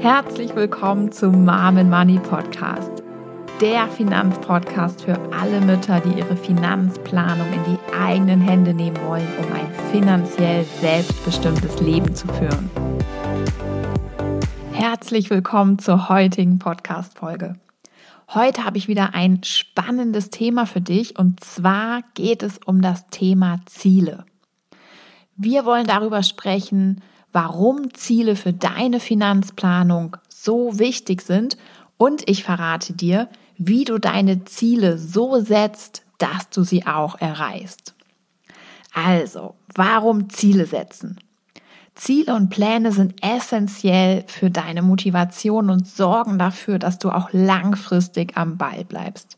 Herzlich 0.00 0.54
willkommen 0.54 1.10
zum 1.10 1.44
Mom 1.44 1.90
Money 1.90 2.20
Podcast, 2.20 3.02
der 3.60 3.88
Finanzpodcast 3.88 5.02
für 5.02 5.18
alle 5.32 5.60
Mütter, 5.60 5.98
die 5.98 6.16
ihre 6.16 6.36
Finanzplanung 6.36 7.52
in 7.52 7.64
die 7.64 7.92
eigenen 7.92 8.40
Hände 8.40 8.74
nehmen 8.74 8.96
wollen, 9.08 9.26
um 9.38 9.52
ein 9.52 9.74
finanziell 9.90 10.64
selbstbestimmtes 10.80 11.80
Leben 11.80 12.14
zu 12.14 12.28
führen. 12.28 12.70
Herzlich 14.72 15.30
willkommen 15.30 15.80
zur 15.80 16.08
heutigen 16.08 16.60
Podcast-Folge. 16.60 17.54
Heute 18.32 18.64
habe 18.64 18.78
ich 18.78 18.86
wieder 18.86 19.14
ein 19.14 19.42
spannendes 19.42 20.30
Thema 20.30 20.66
für 20.66 20.80
dich 20.80 21.18
und 21.18 21.42
zwar 21.42 22.02
geht 22.14 22.44
es 22.44 22.58
um 22.64 22.82
das 22.82 23.08
Thema 23.08 23.62
Ziele. 23.66 24.26
Wir 25.34 25.64
wollen 25.64 25.88
darüber 25.88 26.22
sprechen, 26.22 27.02
warum 27.32 27.94
Ziele 27.94 28.36
für 28.36 28.52
deine 28.52 29.00
Finanzplanung 29.00 30.16
so 30.28 30.78
wichtig 30.78 31.22
sind 31.22 31.56
und 31.96 32.28
ich 32.28 32.44
verrate 32.44 32.92
dir, 32.92 33.28
wie 33.56 33.84
du 33.84 33.98
deine 33.98 34.44
Ziele 34.44 34.98
so 34.98 35.40
setzt, 35.40 36.02
dass 36.18 36.48
du 36.50 36.62
sie 36.62 36.86
auch 36.86 37.20
erreichst. 37.20 37.94
Also, 38.92 39.54
warum 39.74 40.30
Ziele 40.30 40.66
setzen? 40.66 41.18
Ziele 41.94 42.34
und 42.34 42.48
Pläne 42.48 42.92
sind 42.92 43.14
essentiell 43.24 44.24
für 44.28 44.50
deine 44.50 44.82
Motivation 44.82 45.70
und 45.70 45.86
sorgen 45.86 46.38
dafür, 46.38 46.78
dass 46.78 46.98
du 46.98 47.10
auch 47.10 47.30
langfristig 47.32 48.36
am 48.36 48.56
Ball 48.56 48.84
bleibst. 48.84 49.37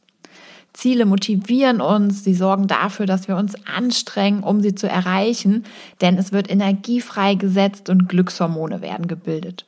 Ziele 0.73 1.05
motivieren 1.05 1.81
uns, 1.81 2.25
sie 2.25 2.35
sorgen 2.35 2.67
dafür, 2.67 3.07
dass 3.07 3.29
wir 3.29 3.37
uns 3.37 3.55
anstrengen, 3.67 4.43
um 4.43 4.61
sie 4.61 4.75
zu 4.75 4.89
erreichen, 4.89 5.65
denn 6.01 6.17
es 6.17 6.33
wird 6.33 6.51
Energie 6.51 7.01
freigesetzt 7.01 7.89
und 7.89 8.09
Glückshormone 8.09 8.81
werden 8.81 9.09
gebildet. 9.09 9.67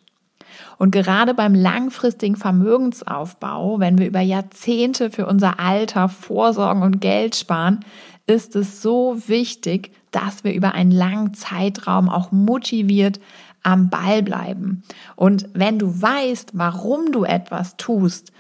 Und 0.79 0.91
gerade 0.91 1.35
beim 1.35 1.55
langfristigen 1.55 2.37
Vermögensaufbau, 2.37 3.79
wenn 3.79 3.99
wir 3.99 4.07
über 4.07 4.21
Jahrzehnte 4.21 5.11
für 5.11 5.27
unser 5.27 5.61
Alter 5.61 6.09
vorsorgen 6.09 6.83
und 6.83 7.01
Geld 7.01 7.37
sparen, 7.37 7.81
ist 8.27 8.57
es 8.57 8.83
so 8.83 9.17
wichtig, 9.27 9.93
dass 10.11 10.45
wir 10.45 10.55
über 10.55 10.75
einen 10.75 10.93
langen 10.93 11.35
Zeitraum 11.35 12.09
auch 12.09 12.33
motiviert 12.33 13.21
am 13.63 13.91
Ball 13.91 14.23
bleiben. 14.23 14.83
Und 15.17 15.49
wenn 15.55 15.79
du 15.79 16.03
weißt, 16.03 16.51
warum 16.55 17.13
du 17.13 17.25
etwas 17.25 17.77
tust 17.77 18.33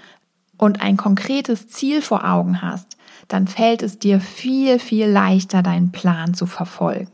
und 0.58 0.82
ein 0.82 0.96
konkretes 0.96 1.68
Ziel 1.68 2.02
vor 2.02 2.28
Augen 2.28 2.62
hast, 2.62 2.96
dann 3.28 3.46
fällt 3.46 3.82
es 3.82 3.98
dir 3.98 4.20
viel, 4.20 4.78
viel 4.78 5.06
leichter, 5.06 5.62
deinen 5.62 5.92
Plan 5.92 6.34
zu 6.34 6.46
verfolgen. 6.46 7.10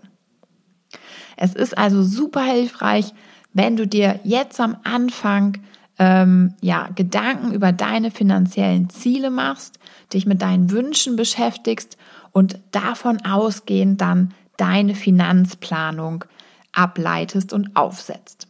Es 1.36 1.54
ist 1.54 1.78
also 1.78 2.02
super 2.02 2.42
hilfreich, 2.42 3.14
wenn 3.52 3.76
du 3.76 3.86
dir 3.86 4.20
jetzt 4.24 4.60
am 4.60 4.76
Anfang 4.84 5.58
ähm, 5.98 6.54
ja, 6.60 6.88
Gedanken 6.94 7.52
über 7.52 7.72
deine 7.72 8.10
finanziellen 8.10 8.90
Ziele 8.90 9.30
machst, 9.30 9.78
dich 10.12 10.26
mit 10.26 10.42
deinen 10.42 10.70
Wünschen 10.70 11.16
beschäftigst 11.16 11.96
und 12.32 12.58
davon 12.72 13.24
ausgehend 13.24 14.00
dann 14.00 14.34
deine 14.56 14.94
Finanzplanung 14.94 16.24
ableitest 16.72 17.52
und 17.52 17.76
aufsetzt. 17.76 18.47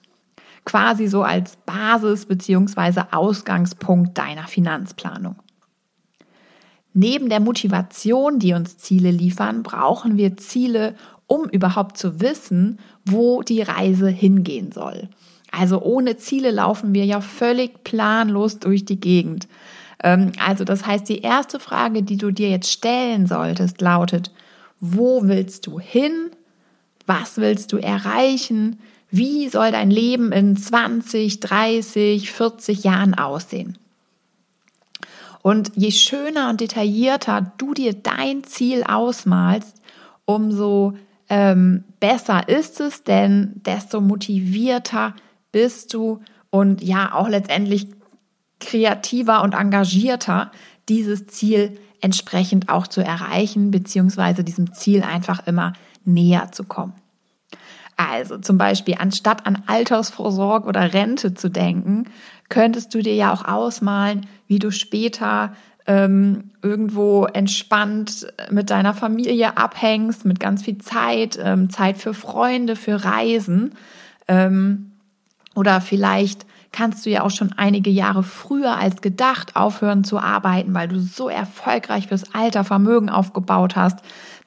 Quasi 0.69 1.07
so 1.07 1.23
als 1.23 1.57
Basis 1.65 2.27
bzw. 2.27 3.05
Ausgangspunkt 3.11 4.19
deiner 4.19 4.47
Finanzplanung. 4.47 5.37
Neben 6.93 7.31
der 7.31 7.41
Motivation, 7.41 8.39
die 8.39 8.53
uns 8.53 8.77
Ziele 8.77 9.11
liefern, 9.11 9.63
brauchen 9.63 10.19
wir 10.19 10.37
Ziele, 10.37 10.95
um 11.27 11.49
überhaupt 11.49 11.97
zu 11.97 12.21
wissen, 12.21 12.81
wo 13.07 13.41
die 13.41 13.63
Reise 13.63 14.11
hingehen 14.11 14.71
soll. 14.71 15.09
Also 15.51 15.81
ohne 15.81 16.19
Ziele 16.19 16.51
laufen 16.51 16.93
wir 16.93 17.07
ja 17.07 17.23
völlig 17.23 17.83
planlos 17.83 18.59
durch 18.59 18.85
die 18.85 19.01
Gegend. 19.01 19.49
Ähm, 20.05 20.33
also 20.39 20.65
das 20.65 20.85
heißt, 20.85 21.09
die 21.09 21.23
erste 21.23 21.61
Frage, 21.61 22.03
die 22.03 22.19
du 22.19 22.31
dir 22.31 22.51
jetzt 22.51 22.71
stellen 22.71 23.27
solltest, 23.27 23.81
lautet, 23.81 24.33
wo 24.81 25.23
willst 25.23 25.67
du 25.67 25.81
hin? 25.81 26.29
Was 27.07 27.39
willst 27.39 27.73
du 27.73 27.79
erreichen? 27.79 28.79
Wie 29.11 29.49
soll 29.49 29.73
dein 29.73 29.91
Leben 29.91 30.33
in 30.33 30.57
20, 30.57 31.41
30, 31.41 32.31
40 32.31 32.85
Jahren 32.85 33.15
aussehen? 33.15 33.79
Und 35.41 35.73
je 35.77 35.93
schöner 35.93 36.51
und 36.51 36.61
detaillierter 36.61 37.53
du 37.57 37.73
dir 37.73 37.95
dein 37.95 38.45
Ziel 38.45 38.85
ausmalst, 38.85 39.77
umso 40.25 40.95
ähm, 41.31 41.85
besser 42.01 42.49
ist 42.49 42.81
es, 42.81 43.05
denn 43.05 43.53
desto 43.65 44.01
motivierter 44.01 45.15
bist 45.53 45.95
du 45.95 46.21
und 46.51 46.83
ja 46.83 47.15
auch 47.15 47.29
letztendlich 47.29 47.87
kreativer 48.61 49.43
und 49.43 49.55
engagierter, 49.55 50.51
dieses 50.89 51.27
Ziel 51.27 51.79
entsprechend 52.01 52.69
auch 52.69 52.87
zu 52.87 53.03
erreichen, 53.03 53.71
beziehungsweise 53.71 54.45
diesem 54.45 54.73
Ziel 54.73 55.03
einfach 55.03 55.47
immer 55.47 55.73
näher 56.05 56.53
zu 56.53 56.65
kommen. 56.65 56.95
Also 57.99 58.39
zum 58.39 58.59
Beispiel, 58.59 58.95
anstatt 58.99 59.45
an 59.45 59.65
Altersvorsorge 59.67 60.69
oder 60.69 60.95
Rente 60.95 61.35
zu 61.35 61.51
denken, 61.51 62.05
könntest 62.49 62.95
du 62.95 63.03
dir 63.03 63.15
ja 63.15 63.33
auch 63.33 63.45
ausmalen, 63.45 64.27
wie 64.47 64.61
du 64.61 64.71
später 64.71 65.53
ähm, 65.89 66.53
irgendwo 66.63 67.25
entspannt 67.25 68.29
mit 68.51 68.71
deiner 68.71 68.95
Familie 68.95 69.57
abhängst, 69.57 70.25
mit 70.25 70.39
ganz 70.39 70.63
viel 70.63 70.79
Zeit, 70.79 71.41
ähm, 71.43 71.71
Zeit 71.71 71.99
für 71.99 72.15
Freunde, 72.15 72.77
für 72.77 73.05
Reisen. 73.05 73.75
Ähm, 74.29 74.93
oder 75.57 75.81
vielleicht 75.81 76.47
kannst 76.71 77.05
du 77.05 77.11
ja 77.11 77.25
auch 77.25 77.33
schon 77.33 77.53
einige 77.57 77.91
Jahre 77.91 78.23
früher 78.23 78.77
als 78.77 79.01
gedacht 79.01 79.57
aufhören 79.57 80.05
zu 80.05 80.21
arbeiten, 80.21 80.73
weil 80.73 80.87
du 80.87 81.01
so 81.01 81.29
erfolgreich 81.29 82.07
fürs 82.07 82.33
Alter 82.33 82.63
Vermögen 82.63 83.11
aufgebaut 83.11 83.75
hast, 83.75 83.99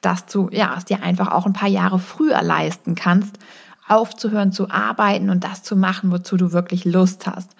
dass 0.02 0.26
du 0.26 0.50
ja 0.52 0.74
es 0.76 0.84
dir 0.84 1.02
einfach 1.02 1.32
auch 1.32 1.46
ein 1.46 1.54
paar 1.54 1.68
Jahre 1.68 1.98
früher 1.98 2.42
leisten 2.42 2.94
kannst, 2.94 3.38
aufzuhören 3.88 4.52
zu 4.52 4.70
arbeiten 4.70 5.30
und 5.30 5.44
das 5.44 5.62
zu 5.62 5.76
machen, 5.76 6.12
wozu 6.12 6.36
du 6.36 6.52
wirklich 6.52 6.84
Lust 6.84 7.26
hast. 7.26 7.50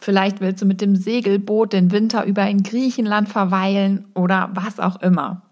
Vielleicht 0.00 0.40
willst 0.40 0.60
du 0.62 0.66
mit 0.66 0.80
dem 0.80 0.96
Segelboot 0.96 1.72
den 1.72 1.92
Winter 1.92 2.24
über 2.24 2.44
in 2.48 2.64
Griechenland 2.64 3.28
verweilen 3.28 4.06
oder 4.14 4.50
was 4.52 4.80
auch 4.80 5.00
immer. 5.00 5.42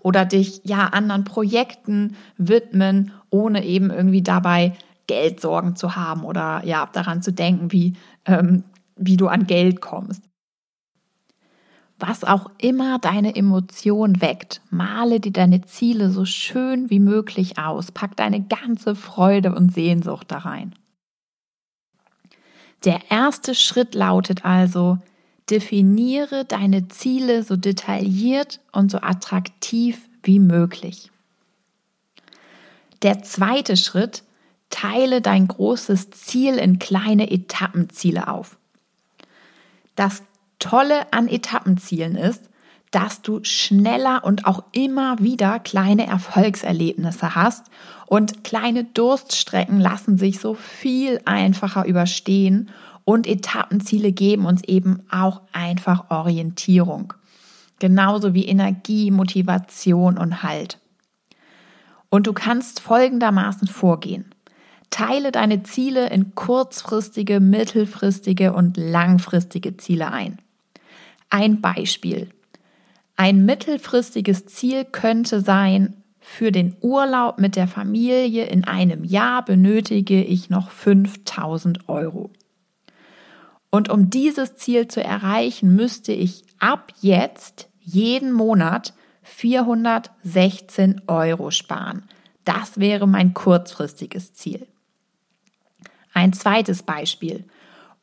Oder 0.00 0.24
dich 0.24 0.62
ja 0.64 0.86
anderen 0.86 1.24
Projekten 1.24 2.16
widmen, 2.38 3.12
ohne 3.28 3.64
eben 3.64 3.90
irgendwie 3.90 4.22
dabei 4.22 4.72
Geldsorgen 5.06 5.76
zu 5.76 5.96
haben 5.96 6.24
oder 6.24 6.62
ja, 6.64 6.88
daran 6.92 7.20
zu 7.20 7.32
denken, 7.32 7.70
wie, 7.72 7.94
ähm, 8.24 8.64
wie 8.96 9.16
du 9.16 9.28
an 9.28 9.46
Geld 9.46 9.80
kommst. 9.80 10.22
Was 11.98 12.24
auch 12.24 12.50
immer 12.58 12.98
deine 12.98 13.36
Emotion 13.36 14.20
weckt, 14.20 14.60
male 14.70 15.20
dir 15.20 15.32
deine 15.32 15.62
Ziele 15.62 16.10
so 16.10 16.24
schön 16.24 16.90
wie 16.90 16.98
möglich 16.98 17.58
aus, 17.58 17.92
pack 17.92 18.16
deine 18.16 18.42
ganze 18.42 18.96
Freude 18.96 19.54
und 19.54 19.72
Sehnsucht 19.72 20.30
da 20.30 20.38
rein. 20.38 20.74
Der 22.84 23.00
erste 23.10 23.54
Schritt 23.54 23.94
lautet 23.94 24.44
also, 24.44 24.98
definiere 25.48 26.44
deine 26.44 26.88
Ziele 26.88 27.42
so 27.42 27.56
detailliert 27.56 28.60
und 28.72 28.90
so 28.90 28.98
attraktiv 28.98 30.08
wie 30.22 30.40
möglich. 30.40 31.10
Der 33.02 33.22
zweite 33.22 33.76
Schritt 33.76 34.24
Teile 34.74 35.20
dein 35.20 35.46
großes 35.46 36.10
Ziel 36.10 36.56
in 36.56 36.80
kleine 36.80 37.30
Etappenziele 37.30 38.26
auf. 38.26 38.58
Das 39.94 40.24
Tolle 40.64 41.12
an 41.12 41.28
Etappenzielen 41.28 42.16
ist, 42.16 42.48
dass 42.90 43.20
du 43.20 43.44
schneller 43.44 44.24
und 44.24 44.46
auch 44.46 44.64
immer 44.72 45.18
wieder 45.18 45.58
kleine 45.58 46.06
Erfolgserlebnisse 46.06 47.34
hast 47.34 47.66
und 48.06 48.44
kleine 48.44 48.84
Durststrecken 48.84 49.78
lassen 49.78 50.16
sich 50.16 50.40
so 50.40 50.54
viel 50.54 51.20
einfacher 51.26 51.84
überstehen 51.84 52.70
und 53.04 53.26
Etappenziele 53.26 54.12
geben 54.12 54.46
uns 54.46 54.64
eben 54.64 55.02
auch 55.10 55.42
einfach 55.52 56.10
Orientierung. 56.10 57.12
Genauso 57.78 58.32
wie 58.32 58.46
Energie, 58.46 59.10
Motivation 59.10 60.16
und 60.16 60.42
Halt. 60.42 60.78
Und 62.08 62.26
du 62.26 62.32
kannst 62.32 62.80
folgendermaßen 62.80 63.68
vorgehen. 63.68 64.34
Teile 64.88 65.30
deine 65.30 65.62
Ziele 65.62 66.08
in 66.08 66.34
kurzfristige, 66.34 67.40
mittelfristige 67.40 68.54
und 68.54 68.78
langfristige 68.78 69.76
Ziele 69.76 70.10
ein. 70.10 70.38
Ein 71.34 71.60
Beispiel. 71.60 72.28
Ein 73.16 73.44
mittelfristiges 73.44 74.46
Ziel 74.46 74.84
könnte 74.84 75.40
sein, 75.40 75.96
für 76.20 76.52
den 76.52 76.76
Urlaub 76.80 77.40
mit 77.40 77.56
der 77.56 77.66
Familie 77.66 78.44
in 78.44 78.62
einem 78.62 79.02
Jahr 79.02 79.44
benötige 79.44 80.22
ich 80.22 80.48
noch 80.48 80.70
5000 80.70 81.88
Euro. 81.88 82.30
Und 83.68 83.88
um 83.88 84.10
dieses 84.10 84.54
Ziel 84.54 84.86
zu 84.86 85.02
erreichen, 85.02 85.74
müsste 85.74 86.12
ich 86.12 86.44
ab 86.60 86.92
jetzt 87.00 87.68
jeden 87.80 88.32
Monat 88.32 88.94
416 89.24 91.02
Euro 91.08 91.50
sparen. 91.50 92.04
Das 92.44 92.78
wäre 92.78 93.08
mein 93.08 93.34
kurzfristiges 93.34 94.34
Ziel. 94.34 94.68
Ein 96.12 96.32
zweites 96.32 96.84
Beispiel. 96.84 97.44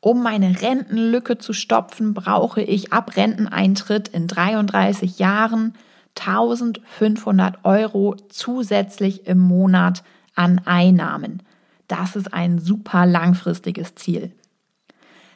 Um 0.04 0.20
meine 0.20 0.60
Rentenlücke 0.60 1.38
zu 1.38 1.52
stopfen, 1.52 2.12
brauche 2.12 2.60
ich 2.60 2.92
ab 2.92 3.16
Renteneintritt 3.16 4.08
in 4.08 4.26
33 4.26 5.20
Jahren 5.20 5.74
1500 6.18 7.64
Euro 7.64 8.16
zusätzlich 8.28 9.28
im 9.28 9.38
Monat 9.38 10.02
an 10.34 10.60
Einnahmen. 10.64 11.44
Das 11.86 12.16
ist 12.16 12.34
ein 12.34 12.58
super 12.58 13.06
langfristiges 13.06 13.94
Ziel. 13.94 14.32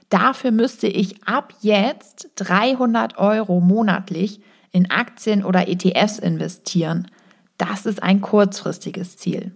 Dafür 0.09 0.51
müsste 0.51 0.89
ich 0.89 1.23
ab 1.23 1.55
jetzt 1.61 2.31
300 2.35 3.19
Euro 3.19 3.61
monatlich 3.61 4.41
in 4.73 4.91
Aktien 4.91 5.45
oder 5.45 5.69
ETFs 5.69 6.19
investieren. 6.19 7.09
Das 7.57 7.87
ist 7.87 8.03
ein 8.03 8.21
kurzfristiges 8.21 9.17
Ziel. 9.17 9.53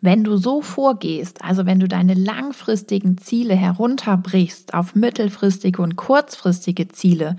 Wenn 0.00 0.22
du 0.22 0.36
so 0.36 0.62
vorgehst, 0.62 1.42
also 1.42 1.66
wenn 1.66 1.80
du 1.80 1.88
deine 1.88 2.14
langfristigen 2.14 3.18
Ziele 3.18 3.54
herunterbrichst 3.54 4.72
auf 4.72 4.94
mittelfristige 4.94 5.82
und 5.82 5.96
kurzfristige 5.96 6.88
Ziele, 6.88 7.36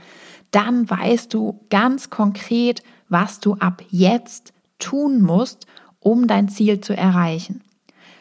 dann 0.51 0.89
weißt 0.89 1.33
du 1.33 1.61
ganz 1.69 2.09
konkret, 2.09 2.83
was 3.07 3.39
du 3.39 3.53
ab 3.55 3.81
jetzt 3.89 4.53
tun 4.77 5.21
musst, 5.21 5.67
um 5.99 6.27
dein 6.27 6.49
Ziel 6.49 6.81
zu 6.81 6.95
erreichen. 6.95 7.61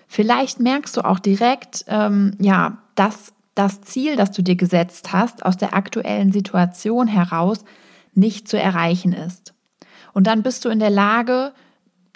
Vielleicht 0.07 0.61
merkst 0.61 0.97
du 0.97 1.05
auch 1.05 1.19
direkt, 1.19 1.85
ähm, 1.89 2.33
ja, 2.39 2.79
dass 2.95 3.33
das 3.55 3.81
Ziel, 3.83 4.17
das 4.17 4.31
du 4.31 4.43
dir 4.43 4.57
gesetzt 4.57 5.13
hast, 5.13 5.45
aus 5.45 5.57
der 5.57 5.75
aktuellen 5.75 6.33
Situation 6.33 7.09
heraus 7.09 7.65
nicht 8.15 8.49
zu 8.49 8.59
erreichen 8.59 9.13
ist. 9.13 9.53
Und 10.13 10.27
dann 10.27 10.43
bist 10.43 10.65
du 10.65 10.69
in 10.69 10.79
der 10.79 10.91
Lage, 10.91 11.53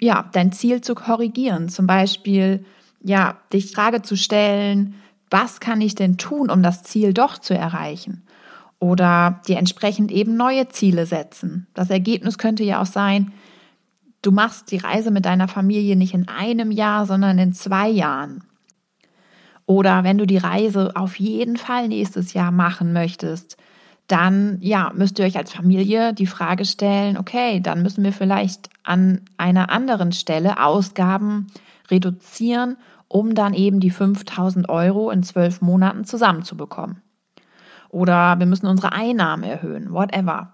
ja, 0.03 0.29
dein 0.31 0.51
Ziel 0.51 0.81
zu 0.81 0.95
korrigieren. 0.95 1.69
Zum 1.69 1.87
Beispiel, 1.87 2.65
ja, 3.01 3.37
dich 3.51 3.71
Frage 3.71 4.01
zu 4.01 4.15
stellen, 4.15 4.95
was 5.29 5.59
kann 5.59 5.81
ich 5.81 5.95
denn 5.95 6.17
tun, 6.17 6.49
um 6.49 6.61
das 6.61 6.83
Ziel 6.83 7.13
doch 7.13 7.37
zu 7.37 7.55
erreichen? 7.55 8.23
Oder 8.79 9.41
dir 9.47 9.57
entsprechend 9.57 10.11
eben 10.11 10.35
neue 10.35 10.67
Ziele 10.67 11.05
setzen. 11.05 11.67
Das 11.73 11.89
Ergebnis 11.89 12.37
könnte 12.37 12.63
ja 12.63 12.81
auch 12.81 12.85
sein, 12.85 13.31
du 14.21 14.31
machst 14.31 14.71
die 14.71 14.77
Reise 14.77 15.09
mit 15.09 15.25
deiner 15.25 15.47
Familie 15.47 15.95
nicht 15.95 16.13
in 16.13 16.27
einem 16.27 16.69
Jahr, 16.69 17.05
sondern 17.05 17.39
in 17.39 17.53
zwei 17.53 17.89
Jahren. 17.89 18.43
Oder 19.65 20.03
wenn 20.03 20.17
du 20.17 20.27
die 20.27 20.37
Reise 20.37 20.91
auf 20.95 21.17
jeden 21.17 21.55
Fall 21.55 21.87
nächstes 21.87 22.33
Jahr 22.33 22.51
machen 22.51 22.91
möchtest, 22.91 23.57
dann 24.07 24.57
ja, 24.61 24.91
müsst 24.93 25.19
ihr 25.19 25.25
euch 25.25 25.37
als 25.37 25.53
Familie 25.53 26.13
die 26.13 26.27
Frage 26.27 26.65
stellen, 26.65 27.17
okay, 27.17 27.59
dann 27.61 27.81
müssen 27.81 28.03
wir 28.03 28.13
vielleicht 28.13 28.69
an 28.83 29.21
einer 29.37 29.69
anderen 29.69 30.11
Stelle 30.11 30.63
Ausgaben 30.63 31.47
reduzieren, 31.89 32.77
um 33.07 33.35
dann 33.35 33.53
eben 33.53 33.79
die 33.79 33.91
5000 33.91 34.69
Euro 34.69 35.09
in 35.09 35.23
zwölf 35.23 35.61
Monaten 35.61 36.03
zusammenzubekommen. 36.05 37.01
Oder 37.89 38.39
wir 38.39 38.47
müssen 38.47 38.67
unsere 38.67 38.91
Einnahmen 38.91 39.43
erhöhen, 39.43 39.93
whatever. 39.93 40.53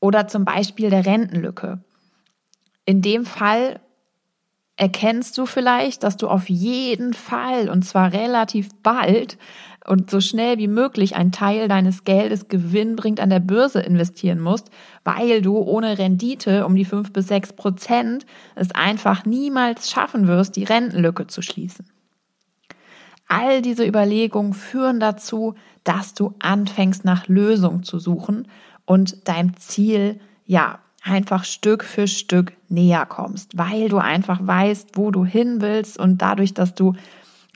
Oder 0.00 0.26
zum 0.26 0.44
Beispiel 0.44 0.90
der 0.90 1.06
Rentenlücke. 1.06 1.82
In 2.84 3.00
dem 3.00 3.24
Fall 3.24 3.80
erkennst 4.80 5.36
du 5.36 5.44
vielleicht, 5.44 6.04
dass 6.04 6.16
du 6.16 6.26
auf 6.26 6.48
jeden 6.48 7.12
Fall, 7.12 7.68
und 7.68 7.84
zwar 7.84 8.14
relativ 8.14 8.70
bald, 8.82 9.36
und 9.86 10.10
so 10.10 10.22
schnell 10.22 10.56
wie 10.56 10.68
möglich 10.68 11.16
einen 11.16 11.32
Teil 11.32 11.68
deines 11.68 12.04
Geldes 12.04 12.48
gewinnbringend 12.48 13.20
an 13.20 13.28
der 13.28 13.40
Börse 13.40 13.80
investieren 13.80 14.40
musst, 14.40 14.70
weil 15.04 15.42
du 15.42 15.58
ohne 15.58 15.98
Rendite 15.98 16.64
um 16.64 16.76
die 16.76 16.86
fünf 16.86 17.12
bis 17.12 17.28
sechs 17.28 17.52
Prozent 17.52 18.24
es 18.54 18.70
einfach 18.72 19.26
niemals 19.26 19.90
schaffen 19.90 20.26
wirst, 20.26 20.56
die 20.56 20.64
Rentenlücke 20.64 21.26
zu 21.26 21.42
schließen. 21.42 21.86
All 23.28 23.60
diese 23.60 23.86
Überlegungen 23.86 24.54
führen 24.54 24.98
dazu, 24.98 25.56
dass 25.84 26.14
du 26.14 26.34
anfängst 26.38 27.04
nach 27.04 27.28
Lösungen 27.28 27.82
zu 27.82 27.98
suchen 27.98 28.48
und 28.86 29.28
deinem 29.28 29.56
Ziel, 29.58 30.20
ja, 30.46 30.78
einfach 31.02 31.44
Stück 31.44 31.84
für 31.84 32.06
Stück 32.06 32.52
näher 32.68 33.06
kommst, 33.06 33.56
weil 33.56 33.88
du 33.88 33.98
einfach 33.98 34.40
weißt, 34.42 34.90
wo 34.94 35.10
du 35.10 35.24
hin 35.24 35.60
willst 35.60 35.98
und 35.98 36.18
dadurch, 36.18 36.54
dass 36.54 36.74
du 36.74 36.94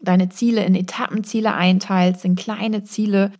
deine 0.02 0.28
Ziele 0.28 0.64
in 0.64 0.74
Etappenziele 0.74 1.54
einteilst, 1.54 2.24
in 2.24 2.36
kleine 2.36 2.84
Ziele, 2.84 3.32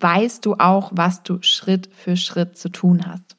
weißt 0.00 0.44
du 0.44 0.54
auch, 0.54 0.90
was 0.94 1.22
du 1.22 1.42
Schritt 1.42 1.90
für 1.92 2.16
Schritt 2.16 2.56
zu 2.56 2.70
tun 2.70 3.06
hast. 3.06 3.36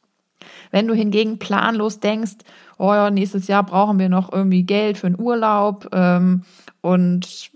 Wenn 0.69 0.87
du 0.87 0.93
hingegen 0.93 1.37
planlos 1.39 1.99
denkst, 1.99 2.37
oh 2.77 2.93
ja, 2.93 3.09
nächstes 3.09 3.47
Jahr 3.47 3.63
brauchen 3.63 3.99
wir 3.99 4.09
noch 4.09 4.31
irgendwie 4.31 4.63
Geld 4.63 4.97
für 4.97 5.07
einen 5.07 5.19
Urlaub 5.19 5.89
ähm, 5.91 6.43
und 6.81 7.51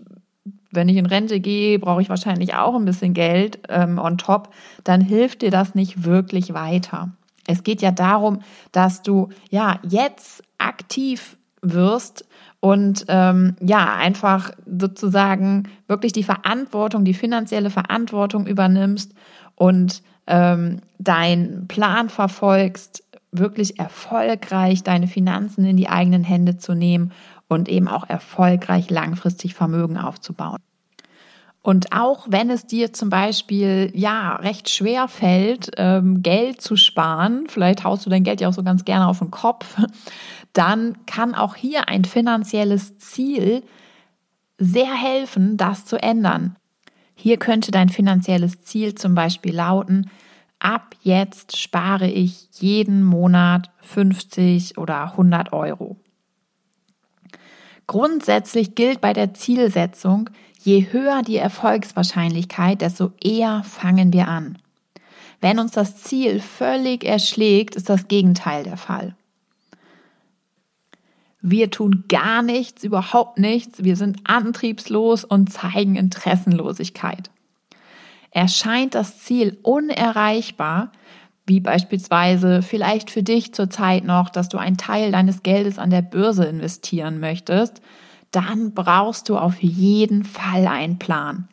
wenn 0.72 0.90
ich 0.90 0.98
in 0.98 1.06
Rente 1.06 1.40
gehe, 1.40 1.80
brauche 1.80 2.02
ich 2.02 2.10
wahrscheinlich 2.10 2.56
auch 2.56 2.76
ein 2.76 2.86
bisschen 2.86 3.14
Geld 3.14 3.60
ähm, 3.70 3.98
on 3.98 4.18
top, 4.18 4.50
dann 4.84 5.00
hilft 5.00 5.42
dir 5.42 5.52
das 5.52 5.74
nicht 5.74 6.04
wirklich 6.04 6.54
weiter. 6.54 7.12
Es 7.48 7.64
geht 7.64 7.82
ja 7.82 7.92
darum, 7.92 8.40
dass 8.72 9.02
du 9.02 9.30
ja 9.50 9.80
jetzt 9.84 10.44
aktiv 10.58 11.38
wirst 11.62 12.26
und 12.60 13.06
ähm, 13.08 13.56
ja, 13.60 13.96
einfach 13.96 14.52
sozusagen 14.66 15.70
wirklich 15.88 16.14
die 16.14 16.24
Verantwortung, 16.24 17.06
die 17.06 17.14
finanzielle 17.14 17.70
Verantwortung 17.70 18.48
übernimmst 18.48 19.14
und 19.56 20.02
ähm, 20.28 20.82
deinen 20.98 21.68
Plan 21.68 22.10
verfolgst, 22.10 23.04
wirklich 23.32 23.80
erfolgreich 23.80 24.84
deine 24.84 25.08
Finanzen 25.08 25.66
in 25.66 25.78
die 25.78 25.90
eigenen 25.90 26.24
Hände 26.24 26.58
zu 26.58 26.74
nehmen 26.74 27.12
und 27.48 27.70
eben 27.70 27.88
auch 27.88 28.10
erfolgreich 28.10 28.90
langfristig 28.90 29.54
Vermögen 29.54 29.98
aufzubauen. 29.98 30.60
Und 31.66 31.94
auch 31.94 32.28
wenn 32.30 32.52
es 32.52 32.68
dir 32.68 32.94
zum 32.94 33.10
Beispiel 33.10 33.90
ja 33.96 34.36
recht 34.36 34.70
schwer 34.70 35.08
fällt, 35.08 35.72
ähm, 35.78 36.22
Geld 36.22 36.62
zu 36.62 36.76
sparen, 36.76 37.46
vielleicht 37.48 37.84
haust 37.84 38.06
du 38.06 38.12
dein 38.12 38.24
Geld 38.24 38.40
ja 38.40 38.50
auch 38.50 38.54
so 38.54 38.62
ganz 38.62 38.86
gerne 38.86 39.08
auf 39.08 39.18
den 39.18 39.32
Kopf, 39.32 39.76
dann 40.54 40.96
kann 41.08 41.34
auch 41.34 41.56
hier 41.56 41.90
ein 41.90 42.06
finanzielles 42.06 43.00
Ziel 43.00 43.64
sehr 44.60 44.94
helfen, 44.94 45.58
das 45.58 45.86
zu 45.86 45.96
ändern. 45.96 46.56
Hier 47.16 47.38
könnte 47.38 47.72
dein 47.72 47.90
finanzielles 47.90 48.62
Ziel 48.62 48.94
zum 48.94 49.16
Beispiel 49.16 49.56
lauten, 49.56 50.12
ab 50.60 50.94
jetzt 51.02 51.58
spare 51.58 52.08
ich 52.08 52.48
jeden 52.60 53.04
Monat 53.04 53.72
50 53.82 54.78
oder 54.78 55.14
100 55.14 55.52
Euro. 55.52 55.98
Grundsätzlich 57.88 58.76
gilt 58.76 59.02
bei 59.02 59.14
der 59.14 59.34
Zielsetzung, 59.34 60.30
Je 60.66 60.88
höher 60.92 61.22
die 61.22 61.38
Erfolgswahrscheinlichkeit, 61.38 62.82
desto 62.82 63.12
eher 63.24 63.62
fangen 63.64 64.12
wir 64.12 64.28
an. 64.28 64.58
Wenn 65.40 65.60
uns 65.60 65.74
das 65.74 65.98
Ziel 65.98 66.40
völlig 66.40 67.04
erschlägt, 67.04 67.76
ist 67.76 67.88
das 67.88 68.08
Gegenteil 68.08 68.64
der 68.64 68.78
Fall. 68.78 69.16
Wir 71.40 71.70
tun 71.70 72.06
gar 72.10 72.42
nichts, 72.42 72.84
überhaupt 72.84 73.38
nichts, 73.38 73.84
wir 73.84 73.96
sind 73.96 74.22
antriebslos 74.24 75.24
und 75.24 75.54
zeigen 75.54 75.98
Interessenlosigkeit. 75.98 77.30
Erscheint 78.32 78.96
das 78.96 79.20
Ziel 79.20 79.60
unerreichbar, 79.62 80.92
wie 81.46 81.60
beispielsweise 81.60 82.64
vielleicht 82.64 83.12
für 83.12 83.22
dich 83.22 83.54
zurzeit 83.54 84.04
noch, 84.04 84.30
dass 84.30 84.50
du 84.50 84.58
einen 84.58 84.78
Teil 84.78 85.12
deines 85.12 85.44
Geldes 85.44 85.78
an 85.78 85.92
der 85.92 86.02
Börse 86.02 86.46
investieren 86.46 87.20
möchtest, 87.20 87.84
dann 88.36 88.74
brauchst 88.74 89.30
du 89.30 89.38
auf 89.38 89.62
jeden 89.62 90.24
Fall 90.24 90.68
einen 90.68 91.00
Plan. 91.00 91.48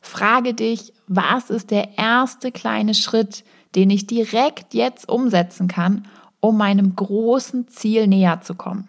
Frage 0.00 0.52
dich, 0.52 0.92
was 1.06 1.48
ist 1.48 1.70
der 1.70 1.96
erste 1.96 2.52
kleine 2.52 2.94
Schritt, 2.94 3.44
den 3.74 3.88
ich 3.88 4.06
direkt 4.06 4.74
jetzt 4.74 5.08
umsetzen 5.08 5.66
kann, 5.66 6.06
um 6.40 6.58
meinem 6.58 6.94
großen 6.94 7.68
Ziel 7.68 8.06
näher 8.06 8.42
zu 8.42 8.54
kommen. 8.54 8.88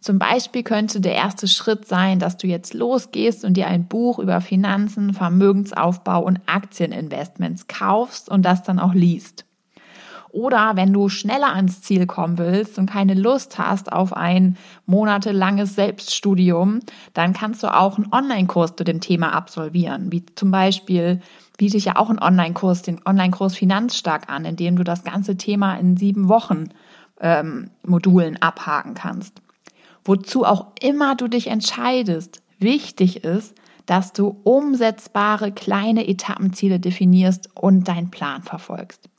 Zum 0.00 0.18
Beispiel 0.18 0.62
könnte 0.62 1.00
der 1.00 1.14
erste 1.14 1.46
Schritt 1.46 1.86
sein, 1.86 2.18
dass 2.18 2.36
du 2.38 2.46
jetzt 2.46 2.74
losgehst 2.74 3.44
und 3.44 3.56
dir 3.56 3.68
ein 3.68 3.86
Buch 3.86 4.18
über 4.18 4.40
Finanzen, 4.40 5.12
Vermögensaufbau 5.12 6.24
und 6.24 6.40
Aktieninvestments 6.46 7.68
kaufst 7.68 8.28
und 8.28 8.42
das 8.42 8.62
dann 8.62 8.80
auch 8.80 8.94
liest. 8.94 9.44
Oder 10.32 10.76
wenn 10.76 10.94
du 10.94 11.10
schneller 11.10 11.54
ans 11.54 11.82
Ziel 11.82 12.06
kommen 12.06 12.38
willst 12.38 12.78
und 12.78 12.86
keine 12.86 13.12
Lust 13.12 13.58
hast 13.58 13.92
auf 13.92 14.16
ein 14.16 14.56
monatelanges 14.86 15.74
Selbststudium, 15.74 16.80
dann 17.12 17.34
kannst 17.34 17.62
du 17.62 17.72
auch 17.72 17.98
einen 17.98 18.10
Online-Kurs 18.10 18.74
zu 18.74 18.82
dem 18.82 19.02
Thema 19.02 19.34
absolvieren. 19.34 20.10
Wie 20.10 20.24
zum 20.34 20.50
Beispiel 20.50 21.20
biete 21.58 21.76
ich 21.76 21.84
ja 21.84 21.96
auch 21.96 22.08
einen 22.08 22.18
Online-Kurs, 22.18 22.80
den 22.80 23.00
Online-Kurs 23.04 23.54
Finanzstark 23.54 24.30
an, 24.30 24.46
in 24.46 24.56
dem 24.56 24.76
du 24.76 24.84
das 24.84 25.04
ganze 25.04 25.36
Thema 25.36 25.74
in 25.76 25.98
sieben 25.98 26.30
Wochen 26.30 26.70
ähm, 27.20 27.70
Modulen 27.82 28.40
abhaken 28.40 28.94
kannst. 28.94 29.42
Wozu 30.02 30.46
auch 30.46 30.68
immer 30.80 31.14
du 31.14 31.28
dich 31.28 31.48
entscheidest, 31.48 32.42
wichtig 32.58 33.22
ist, 33.22 33.54
dass 33.84 34.14
du 34.14 34.40
umsetzbare 34.44 35.52
kleine 35.52 36.08
Etappenziele 36.08 36.80
definierst 36.80 37.50
und 37.54 37.86
deinen 37.86 38.10
Plan 38.10 38.42
verfolgst. 38.42 39.11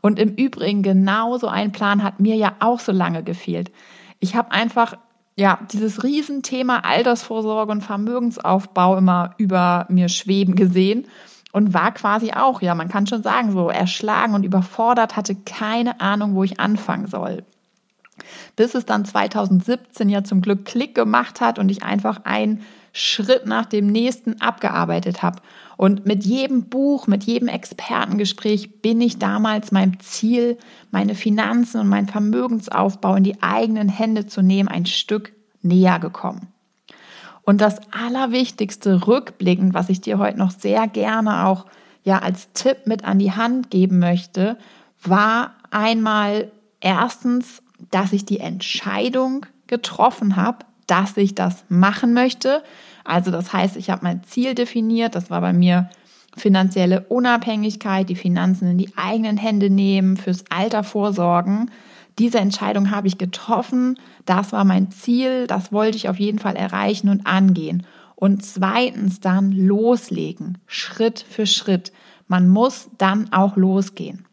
Und 0.00 0.18
im 0.18 0.34
Übrigen, 0.34 0.82
genau 0.82 1.38
so 1.38 1.48
ein 1.48 1.72
Plan 1.72 2.02
hat 2.02 2.20
mir 2.20 2.36
ja 2.36 2.54
auch 2.60 2.80
so 2.80 2.92
lange 2.92 3.22
gefehlt. 3.22 3.70
Ich 4.18 4.36
habe 4.36 4.52
einfach 4.52 4.96
ja, 5.36 5.58
dieses 5.72 6.02
Riesenthema 6.04 6.80
Altersvorsorge 6.80 7.72
und 7.72 7.80
Vermögensaufbau 7.80 8.98
immer 8.98 9.34
über 9.38 9.86
mir 9.88 10.08
schweben 10.08 10.54
gesehen 10.54 11.06
und 11.52 11.72
war 11.72 11.92
quasi 11.92 12.32
auch, 12.32 12.60
ja, 12.62 12.74
man 12.74 12.88
kann 12.88 13.06
schon 13.06 13.22
sagen, 13.22 13.52
so 13.52 13.70
erschlagen 13.70 14.34
und 14.34 14.44
überfordert, 14.44 15.16
hatte 15.16 15.34
keine 15.34 16.00
Ahnung, 16.00 16.34
wo 16.34 16.44
ich 16.44 16.60
anfangen 16.60 17.06
soll. 17.06 17.44
Bis 18.56 18.74
es 18.74 18.86
dann 18.86 19.04
2017 19.04 20.08
ja 20.08 20.24
zum 20.24 20.40
Glück 20.40 20.64
Klick 20.64 20.94
gemacht 20.94 21.40
hat 21.40 21.58
und 21.58 21.70
ich 21.70 21.82
einfach 21.82 22.24
einen 22.24 22.62
Schritt 22.92 23.46
nach 23.46 23.66
dem 23.66 23.86
nächsten 23.86 24.40
abgearbeitet 24.40 25.22
habe. 25.22 25.40
Und 25.76 26.06
mit 26.06 26.24
jedem 26.24 26.64
Buch, 26.64 27.06
mit 27.06 27.24
jedem 27.24 27.48
Expertengespräch 27.48 28.82
bin 28.82 29.00
ich 29.00 29.18
damals 29.18 29.72
meinem 29.72 29.98
Ziel, 30.00 30.58
meine 30.90 31.14
Finanzen 31.14 31.80
und 31.80 31.88
meinen 31.88 32.08
Vermögensaufbau 32.08 33.14
in 33.14 33.24
die 33.24 33.42
eigenen 33.42 33.88
Hände 33.88 34.26
zu 34.26 34.42
nehmen, 34.42 34.68
ein 34.68 34.86
Stück 34.86 35.32
näher 35.62 35.98
gekommen. 35.98 36.48
Und 37.42 37.60
das 37.60 37.80
Allerwichtigste 37.92 39.06
rückblickend, 39.06 39.72
was 39.72 39.88
ich 39.88 40.00
dir 40.00 40.18
heute 40.18 40.38
noch 40.38 40.50
sehr 40.50 40.86
gerne 40.86 41.46
auch 41.46 41.66
ja 42.02 42.18
als 42.18 42.52
Tipp 42.52 42.86
mit 42.86 43.04
an 43.04 43.18
die 43.18 43.32
Hand 43.32 43.70
geben 43.70 43.98
möchte, 43.98 44.56
war 45.02 45.54
einmal 45.70 46.50
erstens, 46.80 47.62
dass 47.90 48.12
ich 48.12 48.24
die 48.24 48.40
Entscheidung 48.40 49.46
getroffen 49.66 50.36
habe, 50.36 50.64
dass 50.86 51.16
ich 51.16 51.34
das 51.34 51.64
machen 51.68 52.12
möchte. 52.14 52.62
Also 53.04 53.30
das 53.30 53.52
heißt, 53.52 53.76
ich 53.76 53.90
habe 53.90 54.04
mein 54.04 54.24
Ziel 54.24 54.54
definiert, 54.54 55.14
das 55.14 55.30
war 55.30 55.40
bei 55.40 55.52
mir 55.52 55.88
finanzielle 56.36 57.06
Unabhängigkeit, 57.08 58.08
die 58.08 58.16
Finanzen 58.16 58.70
in 58.70 58.78
die 58.78 58.92
eigenen 58.96 59.36
Hände 59.36 59.70
nehmen, 59.70 60.16
fürs 60.16 60.44
Alter 60.50 60.84
vorsorgen. 60.84 61.70
Diese 62.18 62.38
Entscheidung 62.38 62.90
habe 62.90 63.08
ich 63.08 63.18
getroffen, 63.18 63.98
das 64.26 64.52
war 64.52 64.64
mein 64.64 64.90
Ziel, 64.90 65.46
das 65.46 65.72
wollte 65.72 65.96
ich 65.96 66.08
auf 66.08 66.18
jeden 66.18 66.38
Fall 66.38 66.56
erreichen 66.56 67.08
und 67.08 67.26
angehen. 67.26 67.86
Und 68.14 68.44
zweitens 68.44 69.20
dann 69.20 69.52
loslegen, 69.52 70.58
Schritt 70.66 71.24
für 71.26 71.46
Schritt. 71.46 71.92
Man 72.28 72.48
muss 72.48 72.90
dann 72.98 73.32
auch 73.32 73.56
losgehen. 73.56 74.26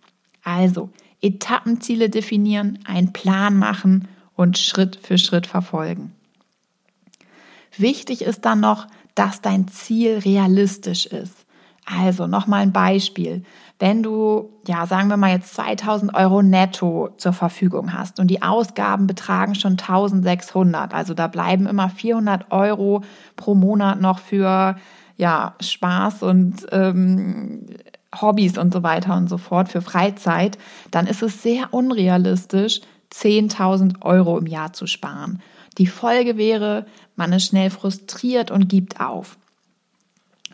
Also 0.43 0.89
Etappenziele 1.21 2.09
definieren, 2.09 2.79
einen 2.85 3.13
Plan 3.13 3.57
machen 3.57 4.07
und 4.35 4.57
Schritt 4.57 4.97
für 5.01 5.17
Schritt 5.17 5.47
verfolgen. 5.47 6.13
Wichtig 7.77 8.21
ist 8.21 8.45
dann 8.45 8.59
noch, 8.59 8.87
dass 9.15 9.41
dein 9.41 9.67
Ziel 9.67 10.19
realistisch 10.19 11.05
ist. 11.07 11.45
Also 11.85 12.27
nochmal 12.27 12.61
ein 12.61 12.73
Beispiel. 12.73 13.43
Wenn 13.79 14.03
du, 14.03 14.49
ja, 14.67 14.85
sagen 14.87 15.07
wir 15.07 15.17
mal 15.17 15.31
jetzt 15.31 15.53
2000 15.53 16.13
Euro 16.15 16.41
netto 16.41 17.09
zur 17.17 17.33
Verfügung 17.33 17.93
hast 17.93 18.19
und 18.19 18.27
die 18.27 18.41
Ausgaben 18.41 19.07
betragen 19.07 19.55
schon 19.55 19.73
1600, 19.73 20.93
also 20.93 21.13
da 21.13 21.27
bleiben 21.27 21.65
immer 21.65 21.89
400 21.89 22.51
Euro 22.51 23.03
pro 23.35 23.55
Monat 23.55 24.01
noch 24.01 24.19
für, 24.19 24.75
ja, 25.15 25.55
Spaß 25.61 26.23
und 26.23 26.65
ähm, 26.71 27.67
Hobbys 28.21 28.57
und 28.57 28.73
so 28.73 28.83
weiter 28.83 29.15
und 29.15 29.29
so 29.29 29.37
fort, 29.37 29.69
für 29.69 29.81
Freizeit, 29.81 30.57
dann 30.91 31.07
ist 31.07 31.21
es 31.21 31.41
sehr 31.41 31.73
unrealistisch, 31.73 32.81
10.000 33.13 34.01
Euro 34.01 34.37
im 34.37 34.47
Jahr 34.47 34.73
zu 34.73 34.87
sparen. 34.87 35.41
Die 35.77 35.87
Folge 35.87 36.37
wäre, 36.37 36.85
man 37.15 37.33
ist 37.33 37.45
schnell 37.45 37.69
frustriert 37.69 38.51
und 38.51 38.67
gibt 38.67 38.99
auf. 38.99 39.37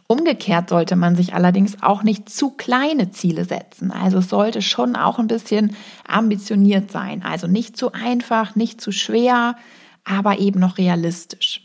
Umgekehrt 0.07 0.69
sollte 0.69 0.95
man 0.95 1.15
sich 1.15 1.33
allerdings 1.33 1.81
auch 1.81 2.03
nicht 2.03 2.29
zu 2.29 2.51
kleine 2.51 3.11
Ziele 3.11 3.45
setzen. 3.45 3.89
Also 3.89 4.19
es 4.19 4.29
sollte 4.29 4.61
schon 4.61 4.95
auch 4.95 5.17
ein 5.17 5.27
bisschen 5.27 5.75
ambitioniert 6.07 6.91
sein. 6.91 7.23
Also 7.23 7.47
nicht 7.47 7.77
zu 7.77 7.93
einfach, 7.93 8.55
nicht 8.55 8.81
zu 8.81 8.91
schwer, 8.91 9.55
aber 10.03 10.39
eben 10.39 10.59
noch 10.59 10.77
realistisch. 10.77 11.61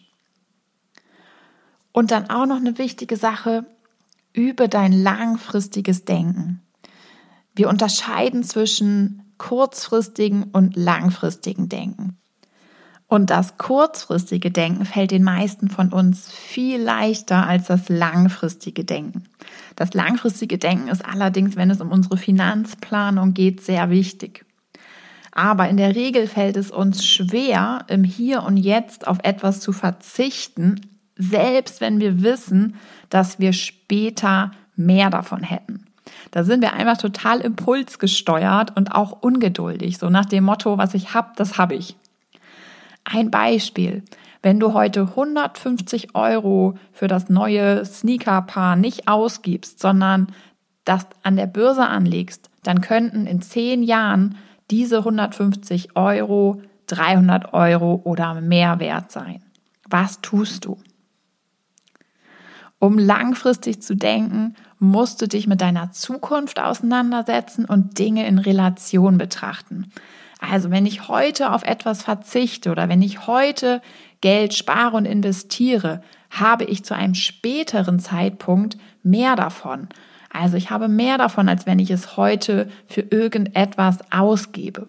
Und 1.92 2.12
dann 2.12 2.30
auch 2.30 2.46
noch 2.46 2.56
eine 2.56 2.78
wichtige 2.78 3.16
Sache, 3.16 3.64
übe 4.32 4.68
dein 4.68 4.92
langfristiges 4.92 6.04
Denken. 6.04 6.62
Wir 7.54 7.68
unterscheiden 7.68 8.44
zwischen 8.44 9.32
kurzfristigen 9.38 10.44
und 10.44 10.76
langfristigen 10.76 11.68
Denken. 11.68 12.18
Und 13.08 13.30
das 13.30 13.56
kurzfristige 13.56 14.50
Denken 14.50 14.84
fällt 14.84 15.12
den 15.12 15.22
meisten 15.22 15.70
von 15.70 15.92
uns 15.92 16.30
viel 16.30 16.80
leichter 16.80 17.46
als 17.46 17.68
das 17.68 17.88
langfristige 17.88 18.84
Denken. 18.84 19.24
Das 19.76 19.94
langfristige 19.94 20.58
Denken 20.58 20.88
ist 20.88 21.04
allerdings, 21.04 21.56
wenn 21.56 21.70
es 21.70 21.80
um 21.80 21.90
unsere 21.90 22.18
Finanzplanung 22.18 23.32
geht, 23.32 23.62
sehr 23.62 23.88
wichtig. 23.88 24.44
Aber 25.32 25.68
in 25.70 25.78
der 25.78 25.94
Regel 25.94 26.26
fällt 26.26 26.56
es 26.56 26.70
uns 26.70 27.06
schwer, 27.06 27.86
im 27.88 28.04
Hier 28.04 28.42
und 28.42 28.58
Jetzt 28.58 29.06
auf 29.06 29.18
etwas 29.22 29.60
zu 29.60 29.72
verzichten, 29.72 30.97
selbst 31.18 31.80
wenn 31.80 32.00
wir 32.00 32.22
wissen, 32.22 32.76
dass 33.10 33.38
wir 33.38 33.52
später 33.52 34.52
mehr 34.76 35.10
davon 35.10 35.42
hätten. 35.42 35.84
Da 36.30 36.44
sind 36.44 36.62
wir 36.62 36.72
einfach 36.72 36.96
total 36.96 37.40
impulsgesteuert 37.40 38.76
und 38.76 38.94
auch 38.94 39.22
ungeduldig, 39.22 39.98
so 39.98 40.08
nach 40.08 40.26
dem 40.26 40.44
Motto, 40.44 40.78
was 40.78 40.94
ich 40.94 41.14
habe, 41.14 41.32
das 41.36 41.58
habe 41.58 41.74
ich. 41.74 41.96
Ein 43.04 43.30
Beispiel. 43.30 44.02
Wenn 44.42 44.60
du 44.60 44.72
heute 44.72 45.00
150 45.02 46.14
Euro 46.14 46.78
für 46.92 47.08
das 47.08 47.28
neue 47.28 47.84
Sneakerpaar 47.84 48.76
nicht 48.76 49.08
ausgibst, 49.08 49.80
sondern 49.80 50.28
das 50.84 51.06
an 51.22 51.36
der 51.36 51.46
Börse 51.46 51.86
anlegst, 51.86 52.48
dann 52.62 52.80
könnten 52.80 53.26
in 53.26 53.42
zehn 53.42 53.82
Jahren 53.82 54.36
diese 54.70 54.98
150 54.98 55.96
Euro 55.96 56.62
300 56.86 57.52
Euro 57.52 58.00
oder 58.04 58.40
mehr 58.40 58.78
wert 58.80 59.10
sein. 59.10 59.42
Was 59.88 60.20
tust 60.20 60.64
du? 60.64 60.78
Um 62.78 62.98
langfristig 62.98 63.82
zu 63.82 63.96
denken, 63.96 64.54
musst 64.78 65.20
du 65.20 65.26
dich 65.26 65.46
mit 65.46 65.60
deiner 65.60 65.90
Zukunft 65.90 66.60
auseinandersetzen 66.60 67.64
und 67.64 67.98
Dinge 67.98 68.26
in 68.26 68.38
Relation 68.38 69.18
betrachten. 69.18 69.90
Also 70.38 70.70
wenn 70.70 70.86
ich 70.86 71.08
heute 71.08 71.52
auf 71.52 71.64
etwas 71.64 72.02
verzichte 72.02 72.70
oder 72.70 72.88
wenn 72.88 73.02
ich 73.02 73.26
heute 73.26 73.82
Geld 74.20 74.54
spare 74.54 74.96
und 74.96 75.04
investiere, 75.04 76.02
habe 76.30 76.64
ich 76.64 76.84
zu 76.84 76.94
einem 76.94 77.14
späteren 77.14 77.98
Zeitpunkt 77.98 78.76
mehr 79.02 79.34
davon. 79.34 79.88
Also 80.30 80.56
ich 80.56 80.70
habe 80.70 80.88
mehr 80.88 81.18
davon, 81.18 81.48
als 81.48 81.66
wenn 81.66 81.78
ich 81.78 81.90
es 81.90 82.16
heute 82.16 82.70
für 82.86 83.00
irgendetwas 83.00 83.98
ausgebe. 84.12 84.86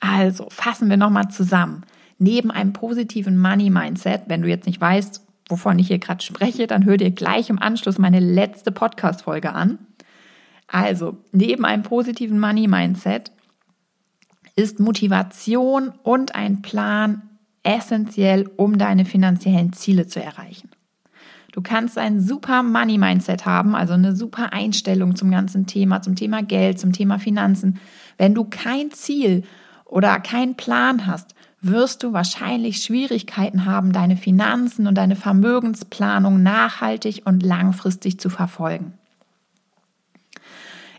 Also 0.00 0.46
fassen 0.48 0.88
wir 0.88 0.96
nochmal 0.96 1.28
zusammen. 1.28 1.84
Neben 2.18 2.50
einem 2.50 2.72
positiven 2.72 3.36
Money 3.36 3.68
Mindset, 3.68 4.22
wenn 4.26 4.42
du 4.42 4.48
jetzt 4.48 4.66
nicht 4.66 4.80
weißt, 4.80 5.27
wovon 5.48 5.78
ich 5.78 5.88
hier 5.88 5.98
gerade 5.98 6.22
spreche, 6.22 6.66
dann 6.66 6.84
hör 6.84 6.96
dir 6.96 7.10
gleich 7.10 7.50
im 7.50 7.58
Anschluss 7.58 7.98
meine 7.98 8.20
letzte 8.20 8.70
Podcast-Folge 8.70 9.52
an. 9.52 9.78
Also, 10.66 11.16
neben 11.32 11.64
einem 11.64 11.82
positiven 11.82 12.38
Money 12.38 12.68
Mindset 12.68 13.32
ist 14.54 14.80
Motivation 14.80 15.92
und 16.02 16.34
ein 16.34 16.62
Plan 16.62 17.22
essentiell, 17.62 18.50
um 18.56 18.78
deine 18.78 19.04
finanziellen 19.04 19.72
Ziele 19.72 20.06
zu 20.06 20.22
erreichen. 20.22 20.70
Du 21.52 21.62
kannst 21.62 21.96
ein 21.96 22.20
super 22.20 22.62
Money 22.62 22.98
Mindset 22.98 23.46
haben, 23.46 23.74
also 23.74 23.94
eine 23.94 24.14
super 24.14 24.52
Einstellung 24.52 25.16
zum 25.16 25.30
ganzen 25.30 25.66
Thema, 25.66 26.02
zum 26.02 26.14
Thema 26.14 26.42
Geld, 26.42 26.78
zum 26.78 26.92
Thema 26.92 27.18
Finanzen. 27.18 27.80
Wenn 28.16 28.34
du 28.34 28.44
kein 28.44 28.90
Ziel 28.90 29.44
oder 29.84 30.20
keinen 30.20 30.56
Plan 30.56 31.06
hast, 31.06 31.34
wirst 31.60 32.02
du 32.02 32.12
wahrscheinlich 32.12 32.82
Schwierigkeiten 32.82 33.64
haben, 33.64 33.92
deine 33.92 34.16
Finanzen 34.16 34.86
und 34.86 34.94
deine 34.94 35.16
Vermögensplanung 35.16 36.42
nachhaltig 36.42 37.22
und 37.24 37.42
langfristig 37.42 38.20
zu 38.20 38.30
verfolgen. 38.30 38.92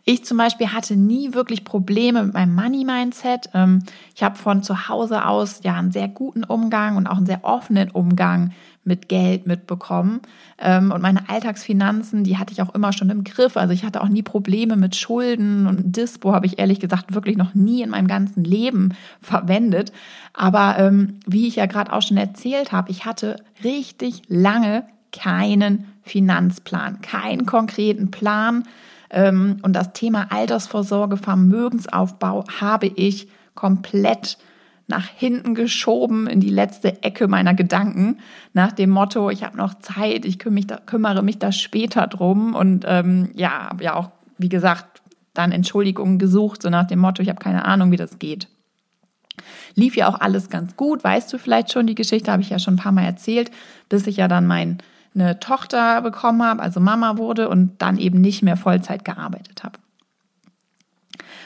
Ich 0.05 0.25
zum 0.25 0.37
Beispiel 0.37 0.73
hatte 0.73 0.95
nie 0.95 1.35
wirklich 1.35 1.63
Probleme 1.63 2.23
mit 2.23 2.33
meinem 2.33 2.55
Money-Mindset. 2.55 3.51
Ähm, 3.53 3.83
ich 4.15 4.23
habe 4.23 4.37
von 4.37 4.63
zu 4.63 4.87
Hause 4.89 5.25
aus 5.25 5.59
ja 5.63 5.75
einen 5.75 5.91
sehr 5.91 6.07
guten 6.07 6.43
Umgang 6.43 6.97
und 6.97 7.05
auch 7.05 7.17
einen 7.17 7.27
sehr 7.27 7.43
offenen 7.43 7.91
Umgang 7.91 8.53
mit 8.89 9.07
Geld 9.07 9.47
mitbekommen. 9.47 10.19
Ähm, 10.57 10.91
und 10.91 11.01
meine 11.01 11.29
Alltagsfinanzen, 11.29 12.25
die 12.25 12.37
hatte 12.37 12.51
ich 12.51 12.61
auch 12.61 12.75
immer 12.75 12.91
schon 12.91 13.09
im 13.09 13.23
Griff. 13.23 13.55
Also 13.55 13.73
ich 13.73 13.85
hatte 13.85 14.01
auch 14.01 14.09
nie 14.09 14.23
Probleme 14.23 14.75
mit 14.75 14.97
Schulden 14.97 15.65
und 15.67 15.95
Dispo 15.95 16.33
habe 16.33 16.45
ich 16.45 16.59
ehrlich 16.59 16.81
gesagt 16.81 17.13
wirklich 17.13 17.37
noch 17.37 17.53
nie 17.55 17.81
in 17.81 17.91
meinem 17.91 18.07
ganzen 18.07 18.43
Leben 18.43 18.93
verwendet. 19.21 19.93
Aber 20.33 20.77
ähm, 20.77 21.19
wie 21.25 21.47
ich 21.47 21.55
ja 21.55 21.65
gerade 21.65 21.93
auch 21.93 22.01
schon 22.01 22.17
erzählt 22.17 22.73
habe, 22.73 22.91
ich 22.91 23.05
hatte 23.05 23.37
richtig 23.63 24.23
lange 24.27 24.83
keinen 25.13 25.85
Finanzplan, 26.03 27.01
keinen 27.01 27.45
konkreten 27.45 28.11
Plan 28.11 28.65
ähm, 29.09 29.57
und 29.61 29.73
das 29.73 29.93
Thema 29.93 30.27
Altersvorsorge, 30.31 31.17
Vermögensaufbau 31.17 32.45
habe 32.59 32.87
ich 32.87 33.27
komplett 33.55 34.37
nach 34.89 35.07
hinten 35.07 35.53
geschoben 35.53 36.25
in 36.25 36.39
die 36.39 36.49
letzte 36.49 37.03
Ecke 37.03 37.27
meiner 37.27 37.53
Gedanken 37.53 38.17
nach 38.53 38.71
dem 38.71 38.89
Motto, 38.89 39.29
ich 39.29 39.43
habe 39.43 39.55
noch 39.55 39.75
Zeit, 39.75 40.25
ich 40.25 40.39
kümmere 40.39 40.55
mich 40.55 40.67
da, 40.67 40.77
kümmere 40.77 41.21
mich 41.21 41.37
da 41.37 41.51
später 41.51 42.07
drum 42.07 42.55
und 42.55 42.85
ähm, 42.87 43.29
ja, 43.35 43.69
habe 43.69 43.83
ja 43.83 43.93
auch, 43.93 44.09
wie 44.39 44.49
gesagt, 44.49 45.03
dann 45.35 45.51
Entschuldigungen 45.51 46.17
gesucht, 46.17 46.63
so 46.63 46.71
nach 46.71 46.87
dem 46.87 46.99
Motto, 46.99 47.21
ich 47.21 47.29
habe 47.29 47.39
keine 47.39 47.65
Ahnung, 47.65 47.91
wie 47.91 47.97
das 47.97 48.17
geht. 48.17 48.47
Lief 49.75 49.95
ja 49.95 50.09
auch 50.09 50.19
alles 50.19 50.49
ganz 50.49 50.75
gut, 50.75 51.03
weißt 51.03 51.31
du 51.31 51.37
vielleicht 51.37 51.71
schon, 51.71 51.85
die 51.85 51.95
Geschichte 51.95 52.31
habe 52.31 52.41
ich 52.41 52.49
ja 52.49 52.57
schon 52.57 52.73
ein 52.73 52.77
paar 52.77 52.91
Mal 52.91 53.05
erzählt, 53.05 53.51
bis 53.89 54.07
ich 54.07 54.17
ja 54.17 54.27
dann 54.27 54.47
meine 54.47 55.39
Tochter 55.39 56.01
bekommen 56.01 56.41
habe, 56.41 56.63
also 56.63 56.79
Mama 56.79 57.17
wurde 57.17 57.47
und 57.47 57.79
dann 57.79 57.99
eben 57.99 58.19
nicht 58.21 58.41
mehr 58.41 58.57
Vollzeit 58.57 59.05
gearbeitet 59.05 59.63
habe. 59.63 59.77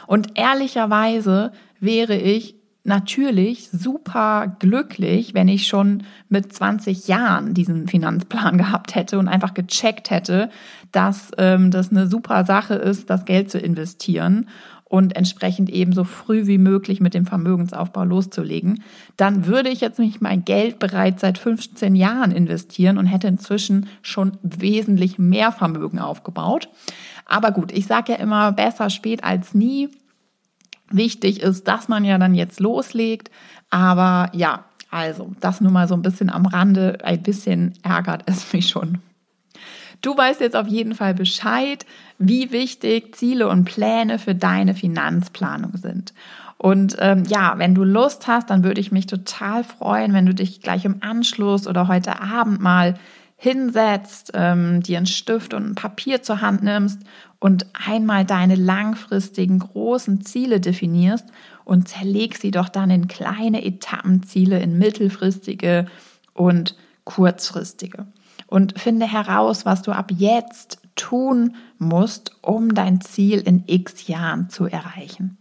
Und 0.08 0.38
ehrlicherweise 0.40 1.52
wäre 1.82 2.16
ich 2.16 2.56
natürlich 2.84 3.70
super 3.72 4.56
glücklich, 4.60 5.34
wenn 5.34 5.48
ich 5.48 5.68
schon 5.68 6.04
mit 6.30 6.52
20 6.52 7.08
Jahren 7.08 7.54
diesen 7.54 7.88
Finanzplan 7.88 8.58
gehabt 8.60 8.96
hätte 8.96 9.20
und 9.20 9.28
einfach 9.28 9.54
gecheckt 9.54 10.10
hätte, 10.10 10.50
dass 10.92 11.32
ähm, 11.38 11.72
das 11.72 11.92
eine 11.92 12.08
super 12.08 12.46
Sache 12.46 12.76
ist, 12.76 13.10
das 13.10 13.26
Geld 13.26 13.50
zu 13.50 13.60
investieren 13.60 14.48
und 14.94 15.16
entsprechend 15.16 15.72
eben 15.72 15.92
so 15.92 16.04
früh 16.04 16.46
wie 16.46 16.60
möglich 16.60 17.02
mit 17.02 17.16
dem 17.16 17.26
Vermögensaufbau 17.26 18.04
loszulegen, 18.04 18.84
dann 19.18 19.48
würde 19.48 19.70
ich 19.70 19.82
jetzt 19.82 19.98
nicht 19.98 20.22
mein 20.22 20.46
Geld 20.46 20.78
bereits 20.78 21.22
seit 21.22 21.40
15 21.40 21.96
Jahren 21.96 22.32
investieren 22.32 23.00
und 23.00 23.08
hätte 23.08 23.28
inzwischen 23.28 23.88
schon 24.04 24.38
wesentlich 24.44 25.18
mehr 25.18 25.52
Vermögen 25.52 25.98
aufgebaut. 25.98 26.70
Aber 27.26 27.52
gut, 27.52 27.72
ich 27.72 27.88
sage 27.88 28.12
ja 28.12 28.20
immer, 28.20 28.52
besser 28.52 28.92
spät 28.92 29.24
als 29.24 29.56
nie. 29.56 29.90
Wichtig 30.94 31.42
ist, 31.42 31.68
dass 31.68 31.88
man 31.88 32.06
ja 32.06 32.18
dann 32.18 32.36
jetzt 32.36 32.60
loslegt. 32.60 33.32
Aber 33.70 34.30
ja, 34.34 34.66
also 34.92 35.32
das 35.40 35.60
nur 35.60 35.72
mal 35.72 35.88
so 35.88 35.96
ein 35.96 36.04
bisschen 36.04 36.30
am 36.30 36.46
Rande. 36.46 37.00
Ein 37.04 37.24
bisschen 37.24 37.74
ärgert 37.82 38.24
es 38.28 38.54
mich 38.54 38.70
schon. 38.70 39.00
Du 40.02 40.16
weißt 40.16 40.42
jetzt 40.42 40.56
auf 40.56 40.68
jeden 40.68 40.96
Fall 40.96 41.14
Bescheid, 41.14 41.86
wie 42.20 42.52
wichtig 42.52 43.16
Ziele 43.16 43.48
und 43.48 43.66
Pläne 43.66 44.20
für 44.20 44.36
deine 44.36 44.76
Finanzplanung 44.76 45.78
sind. 45.78 46.14
Und 46.58 46.96
ähm, 47.00 47.24
ja, 47.28 47.56
wenn 47.58 47.74
du 47.74 47.84
Lust 47.84 48.28
hast, 48.28 48.50
dann 48.50 48.64
würde 48.64 48.82
ich 48.82 48.92
mich 48.92 49.08
total 49.08 49.64
freuen, 49.64 50.14
wenn 50.14 50.26
du 50.26 50.34
dich 50.34 50.62
gleich 50.62 50.86
im 50.86 50.98
Anschluss 51.02 51.68
oder 51.68 51.88
heute 51.88 52.22
Abend 52.22 52.62
mal 52.62 52.96
hinsetzt, 53.36 54.32
ähm, 54.36 54.82
dir 54.84 54.98
einen 54.98 55.06
Stift 55.06 55.54
und 55.54 55.72
ein 55.72 55.76
Papier 55.76 56.22
zur 56.22 56.42
Hand 56.42 56.64
nimmst 56.64 57.02
und 57.44 57.66
einmal 57.74 58.24
deine 58.24 58.56
langfristigen 58.56 59.60
großen 59.60 60.22
Ziele 60.24 60.62
definierst 60.62 61.26
und 61.66 61.90
zerleg 61.90 62.38
sie 62.38 62.52
doch 62.52 62.70
dann 62.70 62.90
in 62.90 63.10
kleine 63.10 63.66
Etappenziele, 63.66 64.62
in 64.62 64.78
mittelfristige 64.78 65.88
und 66.34 66.78
kurzfristige. 67.04 68.08
Und 68.48 68.80
finde 68.80 69.12
heraus, 69.12 69.66
was 69.66 69.82
du 69.82 69.92
ab 69.92 70.10
jetzt 70.16 70.78
tun 70.96 71.58
musst, 71.80 72.32
um 72.42 72.74
dein 72.74 73.02
Ziel 73.02 73.40
in 73.42 73.66
x 73.68 74.08
Jahren 74.08 74.50
zu 74.50 74.68
erreichen. 74.68 75.38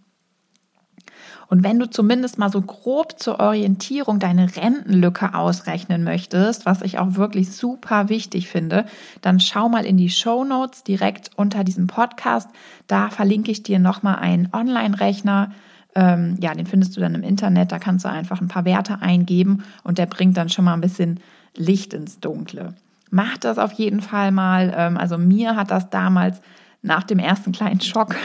Und 1.52 1.64
wenn 1.64 1.78
du 1.78 1.84
zumindest 1.90 2.38
mal 2.38 2.50
so 2.50 2.62
grob 2.62 3.20
zur 3.20 3.38
Orientierung 3.38 4.18
deine 4.18 4.56
Rentenlücke 4.56 5.34
ausrechnen 5.34 6.02
möchtest, 6.02 6.64
was 6.64 6.80
ich 6.80 6.98
auch 6.98 7.16
wirklich 7.16 7.52
super 7.52 8.08
wichtig 8.08 8.48
finde, 8.48 8.86
dann 9.20 9.38
schau 9.38 9.68
mal 9.68 9.84
in 9.84 9.98
die 9.98 10.08
Show 10.08 10.44
Notes 10.44 10.82
direkt 10.82 11.28
unter 11.36 11.62
diesem 11.62 11.88
Podcast. 11.88 12.48
Da 12.86 13.10
verlinke 13.10 13.50
ich 13.50 13.62
dir 13.62 13.80
nochmal 13.80 14.16
einen 14.16 14.48
Online-Rechner. 14.50 15.52
Ähm, 15.94 16.38
ja, 16.40 16.54
den 16.54 16.64
findest 16.64 16.96
du 16.96 17.02
dann 17.02 17.14
im 17.14 17.22
Internet. 17.22 17.70
Da 17.70 17.78
kannst 17.78 18.06
du 18.06 18.08
einfach 18.08 18.40
ein 18.40 18.48
paar 18.48 18.64
Werte 18.64 19.02
eingeben 19.02 19.64
und 19.84 19.98
der 19.98 20.06
bringt 20.06 20.38
dann 20.38 20.48
schon 20.48 20.64
mal 20.64 20.72
ein 20.72 20.80
bisschen 20.80 21.20
Licht 21.54 21.92
ins 21.92 22.18
Dunkle. 22.18 22.76
Mach 23.10 23.36
das 23.36 23.58
auf 23.58 23.72
jeden 23.72 24.00
Fall 24.00 24.32
mal. 24.32 24.72
Ähm, 24.74 24.96
also 24.96 25.18
mir 25.18 25.54
hat 25.54 25.70
das 25.70 25.90
damals 25.90 26.40
nach 26.80 27.02
dem 27.02 27.18
ersten 27.18 27.52
kleinen 27.52 27.82
Schock 27.82 28.16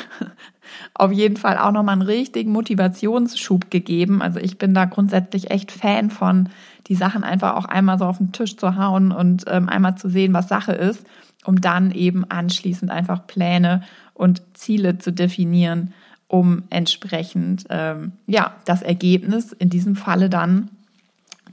auf 0.93 1.11
jeden 1.11 1.37
Fall 1.37 1.57
auch 1.57 1.71
nochmal 1.71 1.93
einen 1.93 2.01
richtigen 2.01 2.51
Motivationsschub 2.51 3.71
gegeben. 3.71 4.21
Also 4.21 4.39
ich 4.39 4.57
bin 4.57 4.73
da 4.73 4.85
grundsätzlich 4.85 5.51
echt 5.51 5.71
Fan 5.71 6.09
von, 6.09 6.49
die 6.87 6.95
Sachen 6.95 7.23
einfach 7.23 7.55
auch 7.55 7.65
einmal 7.65 7.99
so 7.99 8.05
auf 8.05 8.17
den 8.17 8.31
Tisch 8.31 8.57
zu 8.57 8.75
hauen 8.75 9.11
und 9.11 9.45
ähm, 9.47 9.69
einmal 9.69 9.97
zu 9.97 10.09
sehen, 10.09 10.33
was 10.33 10.47
Sache 10.47 10.73
ist, 10.73 11.05
um 11.45 11.61
dann 11.61 11.91
eben 11.91 12.29
anschließend 12.29 12.91
einfach 12.91 13.27
Pläne 13.27 13.83
und 14.13 14.41
Ziele 14.53 14.97
zu 14.97 15.11
definieren, 15.11 15.93
um 16.27 16.63
entsprechend 16.69 17.65
ähm, 17.69 18.13
ja 18.25 18.55
das 18.65 18.81
Ergebnis 18.81 19.53
in 19.53 19.69
diesem 19.69 19.95
Falle 19.95 20.29
dann 20.29 20.69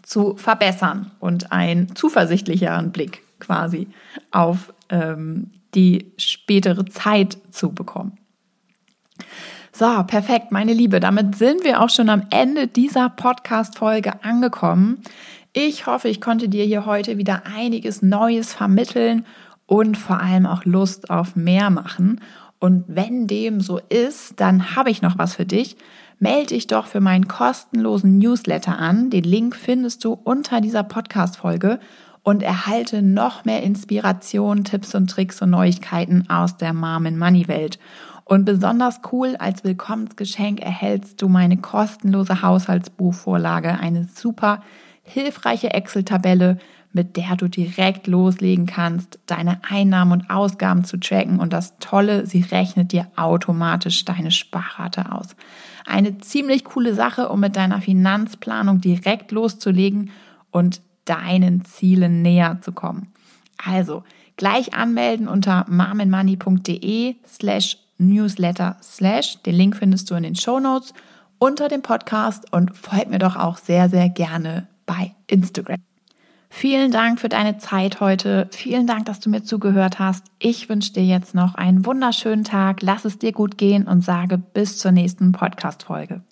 zu 0.03 0.37
verbessern 0.37 1.11
und 1.21 1.53
einen 1.53 1.95
zuversichtlicheren 1.97 2.93
Blick 2.93 3.23
quasi 3.41 3.89
auf 4.31 4.73
ähm, 4.91 5.51
die 5.75 6.13
spätere 6.19 6.85
Zeit 6.87 7.39
zu 7.51 7.73
bekommen. 7.73 8.19
So, 9.73 10.05
perfekt, 10.05 10.53
meine 10.53 10.73
Liebe. 10.73 11.01
Damit 11.01 11.35
sind 11.35 11.65
wir 11.65 11.83
auch 11.83 11.91
schon 11.91 12.09
am 12.09 12.27
Ende 12.31 12.69
dieser 12.69 13.09
Podcast-Folge 13.09 14.23
angekommen. 14.23 15.03
Ich 15.53 15.87
hoffe, 15.87 16.09
ich 16.09 16.21
konnte 16.21 16.49
dir 16.49 16.65
hier 16.65 16.87
heute 16.87 17.19
wieder 17.19 17.43
einiges 17.45 18.03
Neues 18.03 18.53
vermitteln 18.53 19.27
und 19.67 19.97
vor 19.97 20.21
allem 20.21 20.47
auch 20.47 20.65
Lust 20.65 21.11
auf 21.11 21.37
mehr 21.37 21.71
machen. 21.71 22.21
Und 22.61 22.85
wenn 22.89 23.27
dem 23.27 23.61
so 23.61 23.79
ist, 23.89 24.41
dann 24.41 24.77
habe 24.77 24.91
ich 24.91 25.03
noch 25.03 25.19
was 25.19 25.35
für 25.35 25.45
dich. 25.45 25.77
Melde 26.19 26.55
dich 26.55 26.67
doch 26.67 26.87
für 26.87 27.01
meinen 27.01 27.29
kostenlosen 27.29 28.19
Newsletter 28.19 28.79
an. 28.79 29.11
Den 29.11 29.25
Link 29.25 29.57
findest 29.57 30.05
du 30.05 30.13
unter 30.13 30.61
dieser 30.61 30.83
Podcast-Folge 30.83 31.81
und 32.23 32.43
erhalte 32.43 33.03
noch 33.03 33.45
mehr 33.45 33.63
Inspiration, 33.63 34.65
Tipps 34.65 34.95
und 34.95 35.11
Tricks 35.11 35.43
und 35.43 35.51
Neuigkeiten 35.51 36.31
aus 36.31 36.57
der 36.57 36.73
Mom 36.73 37.19
Money 37.19 37.49
Welt. 37.49 37.79
Und 38.25 38.45
besonders 38.45 39.01
cool 39.13 39.37
als 39.37 39.65
Willkommensgeschenk 39.65 40.61
erhältst 40.61 41.21
du 41.21 41.29
meine 41.29 41.59
kostenlose 41.59 42.43
Haushaltsbuchvorlage, 42.43 43.79
eine 43.79 44.05
super 44.05 44.63
hilfreiche 45.03 45.75
Excel-Tabelle, 45.75 46.59
mit 46.95 47.17
der 47.17 47.37
du 47.37 47.49
direkt 47.49 48.07
loslegen 48.07 48.67
kannst, 48.67 49.19
deine 49.27 49.61
Einnahmen 49.69 50.13
und 50.13 50.31
Ausgaben 50.31 50.85
zu 50.85 50.97
tracken. 50.97 51.41
Und 51.41 51.53
das 51.53 51.77
Tolle, 51.79 52.25
sie 52.25 52.43
rechnet 52.43 52.93
dir 52.93 53.09
automatisch 53.17 54.05
deine 54.05 54.31
Sparrate 54.31 55.13
aus. 55.13 55.37
Eine 55.85 56.19
ziemlich 56.19 56.65
coole 56.65 56.95
Sache, 56.95 57.29
um 57.29 57.41
mit 57.41 57.57
deiner 57.57 57.81
Finanzplanung 57.81 58.81
direkt 58.81 59.33
loszulegen 59.33 60.11
und 60.51 60.81
deinen 61.05 61.65
Zielen 61.65 62.23
näher 62.23 62.59
zu 62.63 62.73
kommen. 62.73 63.13
Also 63.63 64.05
gleich 64.37 64.73
anmelden 64.73 65.29
unter 65.29 65.67
marmenmoney.de 65.69 67.17
slash 67.27 67.84
newsletter 67.99 68.77
slash. 68.83 69.43
Den 69.43 69.55
Link 69.55 69.77
findest 69.77 70.11
du 70.11 70.15
in 70.15 70.23
den 70.23 70.37
Show 70.37 70.61
Notes 70.61 70.93
unter 71.39 71.69
dem 71.69 71.83
Podcast 71.83 72.53
und 72.53 72.77
folg 72.77 73.09
mir 73.09 73.19
doch 73.19 73.37
auch 73.37 73.59
sehr, 73.59 73.89
sehr 73.89 74.09
gerne 74.09 74.69
bei 74.87 75.15
Instagram. 75.27 75.79
Vielen 76.49 76.93
Dank 76.93 77.19
für 77.19 77.29
deine 77.29 77.59
Zeit 77.59 78.01
heute. 78.01 78.49
Vielen 78.53 78.87
Dank, 78.87 79.07
dass 79.07 79.19
du 79.19 79.29
mir 79.29 79.43
zugehört 79.43 79.99
hast. 79.99 80.27
Ich 80.39 80.69
wünsche 80.69 80.93
dir 80.93 81.05
jetzt 81.05 81.35
noch 81.35 81.57
einen 81.57 81.85
wunderschönen 81.85 82.45
Tag. 82.45 82.81
Lass 82.81 83.05
es 83.05 83.19
dir 83.19 83.33
gut 83.33 83.59
gehen 83.59 83.89
und 83.89 84.05
sage 84.05 84.39
bis 84.39 84.79
zur 84.79 84.93
nächsten 84.93 85.33
Podcast-Folge. 85.33 86.23